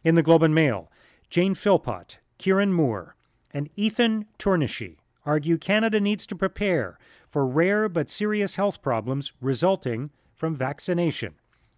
In 0.04 0.14
the 0.14 0.22
Globe 0.22 0.42
and 0.42 0.54
Mail, 0.54 0.90
Jane 1.30 1.54
Philpott, 1.54 2.18
Kieran 2.38 2.72
Moore, 2.72 3.16
and 3.52 3.68
Ethan 3.76 4.26
Tourneshy 4.38 4.96
argue 5.24 5.56
Canada 5.56 6.00
needs 6.00 6.26
to 6.26 6.36
prepare 6.36 6.98
for 7.28 7.46
rare 7.46 7.88
but 7.88 8.10
serious 8.10 8.56
health 8.56 8.82
problems 8.82 9.32
resulting 9.40 10.10
from 10.34 10.54
vaccination. 10.54 11.34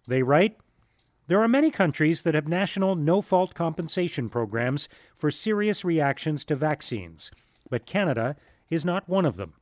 They 0.07 0.23
write 0.23 0.57
there 1.27 1.41
are 1.41 1.47
many 1.47 1.71
countries 1.71 2.21
that 2.21 2.35
have 2.35 2.47
national 2.47 2.95
no 2.95 3.21
fault 3.21 3.53
compensation 3.55 4.29
programs 4.29 4.87
for 5.15 5.31
serious 5.31 5.83
reactions 5.83 6.45
to 6.45 6.55
vaccines, 6.55 7.31
but 7.69 7.85
Canada 7.85 8.35
is 8.69 8.85
not 8.85 9.09
one 9.09 9.25
of 9.25 9.35
them. 9.35 9.53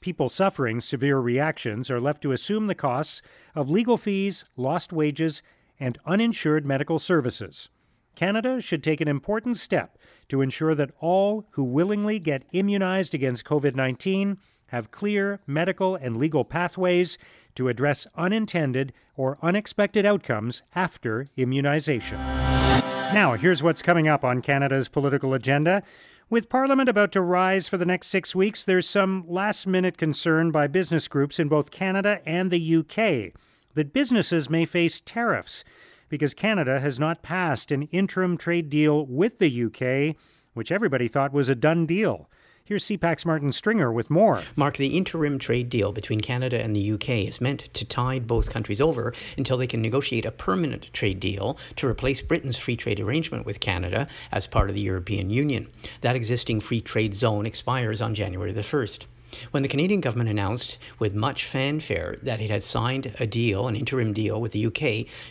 People 0.00 0.28
suffering 0.28 0.80
severe 0.80 1.18
reactions 1.18 1.90
are 1.90 2.00
left 2.00 2.22
to 2.22 2.32
assume 2.32 2.66
the 2.66 2.74
costs 2.74 3.22
of 3.54 3.70
legal 3.70 3.96
fees, 3.96 4.44
lost 4.56 4.92
wages, 4.92 5.42
and 5.78 5.96
uninsured 6.04 6.66
medical 6.66 6.98
services. 6.98 7.68
Canada 8.14 8.60
should 8.60 8.82
take 8.82 9.00
an 9.00 9.08
important 9.08 9.56
step 9.56 9.96
to 10.28 10.42
ensure 10.42 10.74
that 10.74 10.90
all 11.00 11.46
who 11.52 11.64
willingly 11.64 12.18
get 12.18 12.44
immunized 12.52 13.14
against 13.14 13.44
COVID 13.44 13.74
19 13.74 14.36
have 14.72 14.90
clear 14.90 15.38
medical 15.46 15.94
and 15.94 16.16
legal 16.16 16.44
pathways 16.44 17.18
to 17.54 17.68
address 17.68 18.06
unintended 18.16 18.92
or 19.14 19.38
unexpected 19.42 20.04
outcomes 20.06 20.62
after 20.74 21.28
immunization. 21.36 22.18
Now, 22.18 23.34
here's 23.34 23.62
what's 23.62 23.82
coming 23.82 24.08
up 24.08 24.24
on 24.24 24.40
Canada's 24.40 24.88
political 24.88 25.34
agenda. 25.34 25.82
With 26.30 26.48
Parliament 26.48 26.88
about 26.88 27.12
to 27.12 27.20
rise 27.20 27.68
for 27.68 27.76
the 27.76 27.84
next 27.84 28.06
six 28.06 28.34
weeks, 28.34 28.64
there's 28.64 28.88
some 28.88 29.24
last 29.28 29.66
minute 29.66 29.98
concern 29.98 30.50
by 30.50 30.66
business 30.66 31.06
groups 31.06 31.38
in 31.38 31.48
both 31.48 31.70
Canada 31.70 32.20
and 32.24 32.50
the 32.50 32.76
UK 32.76 33.38
that 33.74 33.92
businesses 33.92 34.48
may 34.48 34.64
face 34.64 35.00
tariffs 35.04 35.62
because 36.08 36.32
Canada 36.32 36.80
has 36.80 36.98
not 36.98 37.22
passed 37.22 37.70
an 37.70 37.82
interim 37.84 38.38
trade 38.38 38.70
deal 38.70 39.04
with 39.04 39.38
the 39.38 39.64
UK, 39.64 40.16
which 40.54 40.72
everybody 40.72 41.08
thought 41.08 41.34
was 41.34 41.50
a 41.50 41.54
done 41.54 41.84
deal. 41.84 42.30
Here's 42.72 42.86
CPAC's 42.86 43.26
Martin 43.26 43.52
Stringer 43.52 43.92
with 43.92 44.08
more. 44.08 44.44
Mark, 44.56 44.78
the 44.78 44.96
interim 44.96 45.38
trade 45.38 45.68
deal 45.68 45.92
between 45.92 46.22
Canada 46.22 46.58
and 46.58 46.74
the 46.74 46.92
UK 46.92 47.10
is 47.28 47.38
meant 47.38 47.68
to 47.74 47.84
tide 47.84 48.26
both 48.26 48.48
countries 48.48 48.80
over 48.80 49.12
until 49.36 49.58
they 49.58 49.66
can 49.66 49.82
negotiate 49.82 50.24
a 50.24 50.30
permanent 50.30 50.90
trade 50.94 51.20
deal 51.20 51.58
to 51.76 51.86
replace 51.86 52.22
Britain's 52.22 52.56
free 52.56 52.74
trade 52.74 52.98
arrangement 52.98 53.44
with 53.44 53.60
Canada 53.60 54.06
as 54.32 54.46
part 54.46 54.70
of 54.70 54.74
the 54.74 54.80
European 54.80 55.28
Union. 55.28 55.68
That 56.00 56.16
existing 56.16 56.60
free 56.60 56.80
trade 56.80 57.14
zone 57.14 57.44
expires 57.44 58.00
on 58.00 58.14
January 58.14 58.52
the 58.52 58.62
1st. 58.62 59.04
When 59.50 59.62
the 59.62 59.68
Canadian 59.68 60.00
government 60.00 60.30
announced 60.30 60.78
with 60.98 61.14
much 61.14 61.44
fanfare 61.44 62.16
that 62.22 62.40
it 62.40 62.48
had 62.48 62.62
signed 62.62 63.14
a 63.20 63.26
deal, 63.26 63.68
an 63.68 63.76
interim 63.76 64.14
deal 64.14 64.40
with 64.40 64.52
the 64.52 64.64
UK, 64.64 64.82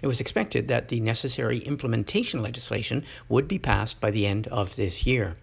it 0.04 0.08
was 0.08 0.22
expected 0.22 0.68
that 0.68 0.90
the 0.90 1.00
necessary 1.00 1.58
implementation 1.58 2.44
legislation 2.44 3.04
would 3.30 3.48
be 3.48 3.58
passed 3.58 4.00
by 4.00 4.12
the 4.12 4.28
end 4.28 4.48
of 4.50 4.76
this 4.76 5.08
year. 5.08 5.34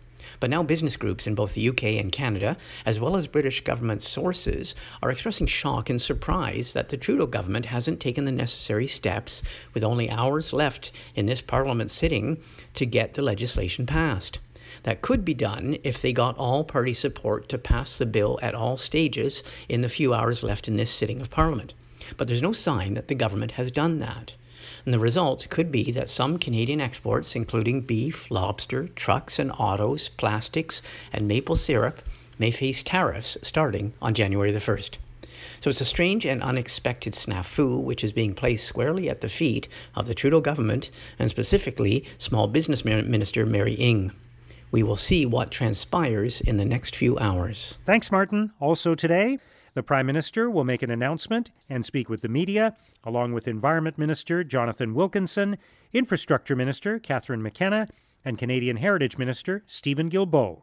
But 0.40 0.50
now 0.50 0.62
business 0.62 0.96
groups 0.96 1.26
in 1.26 1.34
both 1.34 1.54
the 1.54 1.68
UK 1.68 1.84
and 1.84 2.12
Canada, 2.12 2.56
as 2.86 3.00
well 3.00 3.16
as 3.16 3.26
British 3.26 3.62
government 3.62 4.02
sources, 4.02 4.74
are 5.02 5.10
expressing 5.10 5.46
shock 5.46 5.90
and 5.90 6.00
surprise 6.00 6.72
that 6.72 6.88
the 6.88 6.96
Trudeau 6.96 7.26
government 7.26 7.66
hasn't 7.66 8.00
taken 8.00 8.24
the 8.24 8.32
necessary 8.32 8.86
steps, 8.86 9.42
with 9.74 9.84
only 9.84 10.10
hours 10.10 10.52
left 10.52 10.90
in 11.14 11.26
this 11.26 11.40
Parliament 11.40 11.90
sitting, 11.90 12.42
to 12.74 12.86
get 12.86 13.14
the 13.14 13.22
legislation 13.22 13.86
passed. 13.86 14.38
That 14.82 15.02
could 15.02 15.24
be 15.24 15.34
done 15.34 15.78
if 15.82 16.00
they 16.00 16.12
got 16.12 16.36
all 16.36 16.64
party 16.64 16.94
support 16.94 17.48
to 17.48 17.58
pass 17.58 17.98
the 17.98 18.06
bill 18.06 18.38
at 18.42 18.54
all 18.54 18.76
stages 18.76 19.42
in 19.68 19.80
the 19.80 19.88
few 19.88 20.14
hours 20.14 20.42
left 20.42 20.68
in 20.68 20.76
this 20.76 20.90
sitting 20.90 21.20
of 21.20 21.30
Parliament. 21.30 21.74
But 22.16 22.28
there's 22.28 22.42
no 22.42 22.52
sign 22.52 22.94
that 22.94 23.08
the 23.08 23.14
government 23.14 23.52
has 23.52 23.70
done 23.70 23.98
that. 24.00 24.34
And 24.84 24.94
the 24.94 24.98
result 24.98 25.48
could 25.50 25.70
be 25.70 25.90
that 25.92 26.10
some 26.10 26.38
Canadian 26.38 26.80
exports, 26.80 27.36
including 27.36 27.82
beef, 27.82 28.30
lobster, 28.30 28.88
trucks 28.88 29.38
and 29.38 29.52
autos, 29.52 30.08
plastics, 30.08 30.82
and 31.12 31.28
maple 31.28 31.56
syrup, 31.56 32.02
may 32.38 32.50
face 32.50 32.82
tariffs 32.82 33.36
starting 33.42 33.92
on 34.00 34.14
January 34.14 34.52
the 34.52 34.58
1st. 34.58 34.98
So 35.60 35.70
it's 35.70 35.80
a 35.80 35.84
strange 35.84 36.24
and 36.24 36.42
unexpected 36.42 37.14
snafu 37.14 37.80
which 37.80 38.02
is 38.02 38.12
being 38.12 38.34
placed 38.34 38.66
squarely 38.66 39.08
at 39.08 39.20
the 39.20 39.28
feet 39.28 39.68
of 39.94 40.06
the 40.06 40.14
Trudeau 40.14 40.40
government 40.40 40.90
and 41.18 41.30
specifically 41.30 42.04
Small 42.18 42.46
Business 42.46 42.84
Minister 42.84 43.44
Mary 43.46 43.74
Ng. 43.74 44.12
We 44.70 44.82
will 44.82 44.96
see 44.96 45.24
what 45.24 45.50
transpires 45.50 46.40
in 46.40 46.58
the 46.58 46.64
next 46.64 46.94
few 46.94 47.18
hours. 47.18 47.78
Thanks, 47.84 48.10
Martin. 48.10 48.52
Also 48.60 48.94
today, 48.94 49.38
the 49.78 49.82
Prime 49.84 50.06
Minister 50.06 50.50
will 50.50 50.64
make 50.64 50.82
an 50.82 50.90
announcement 50.90 51.52
and 51.68 51.86
speak 51.86 52.08
with 52.08 52.20
the 52.20 52.28
media, 52.28 52.76
along 53.04 53.32
with 53.32 53.46
Environment 53.46 53.96
Minister 53.96 54.42
Jonathan 54.42 54.92
Wilkinson, 54.92 55.56
Infrastructure 55.92 56.56
Minister 56.56 56.98
Catherine 56.98 57.44
McKenna, 57.44 57.86
and 58.24 58.36
Canadian 58.36 58.78
Heritage 58.78 59.18
Minister 59.18 59.62
Steven 59.66 60.10
Guilbeault. 60.10 60.62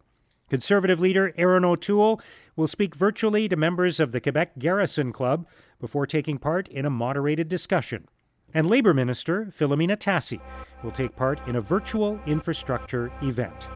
Conservative 0.50 1.00
leader 1.00 1.34
Erin 1.38 1.64
O'Toole 1.64 2.20
will 2.58 2.68
speak 2.68 2.94
virtually 2.94 3.48
to 3.48 3.56
members 3.56 4.02
of 4.02 4.12
the 4.12 4.20
Quebec 4.20 4.60
Garrison 4.60 5.14
Club 5.14 5.48
before 5.80 6.06
taking 6.06 6.38
part 6.38 6.68
in 6.68 6.86
a 6.86 6.90
moderated 6.90 7.48
discussion. 7.48 8.10
And 8.54 8.68
Labour 8.68 8.94
Minister 8.94 9.46
Filomena 9.46 9.96
Tassi 9.96 10.42
will 10.84 10.92
take 10.92 11.16
part 11.16 11.40
in 11.48 11.56
a 11.56 11.62
virtual 11.62 12.20
infrastructure 12.26 13.14
event. 13.22 13.70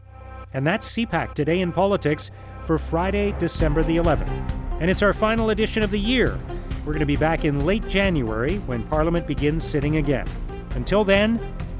And 0.52 0.66
that's 0.66 0.92
CPAC 0.92 1.32
Today 1.32 1.60
in 1.60 1.72
Politics 1.72 2.30
for 2.66 2.76
Friday, 2.76 3.34
December 3.38 3.82
the 3.82 3.96
11th. 3.96 4.59
And 4.80 4.90
it's 4.90 5.02
our 5.02 5.12
final 5.12 5.50
edition 5.50 5.82
of 5.82 5.90
the 5.90 6.00
year. 6.00 6.38
We're 6.80 6.92
going 6.92 7.00
to 7.00 7.06
be 7.06 7.16
back 7.16 7.44
in 7.44 7.66
late 7.66 7.86
January 7.86 8.56
when 8.60 8.82
Parliament 8.84 9.26
begins 9.26 9.62
sitting 9.62 9.98
again. 9.98 10.26
Until 10.70 11.04
then, 11.04 11.38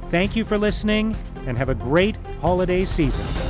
thank 0.09 0.37
you 0.37 0.45
for 0.45 0.59
listening 0.59 1.16
and 1.47 1.57
have 1.57 1.71
a 1.71 1.75
great 1.75 2.16
holiday 2.40 2.85
season. 2.85 3.50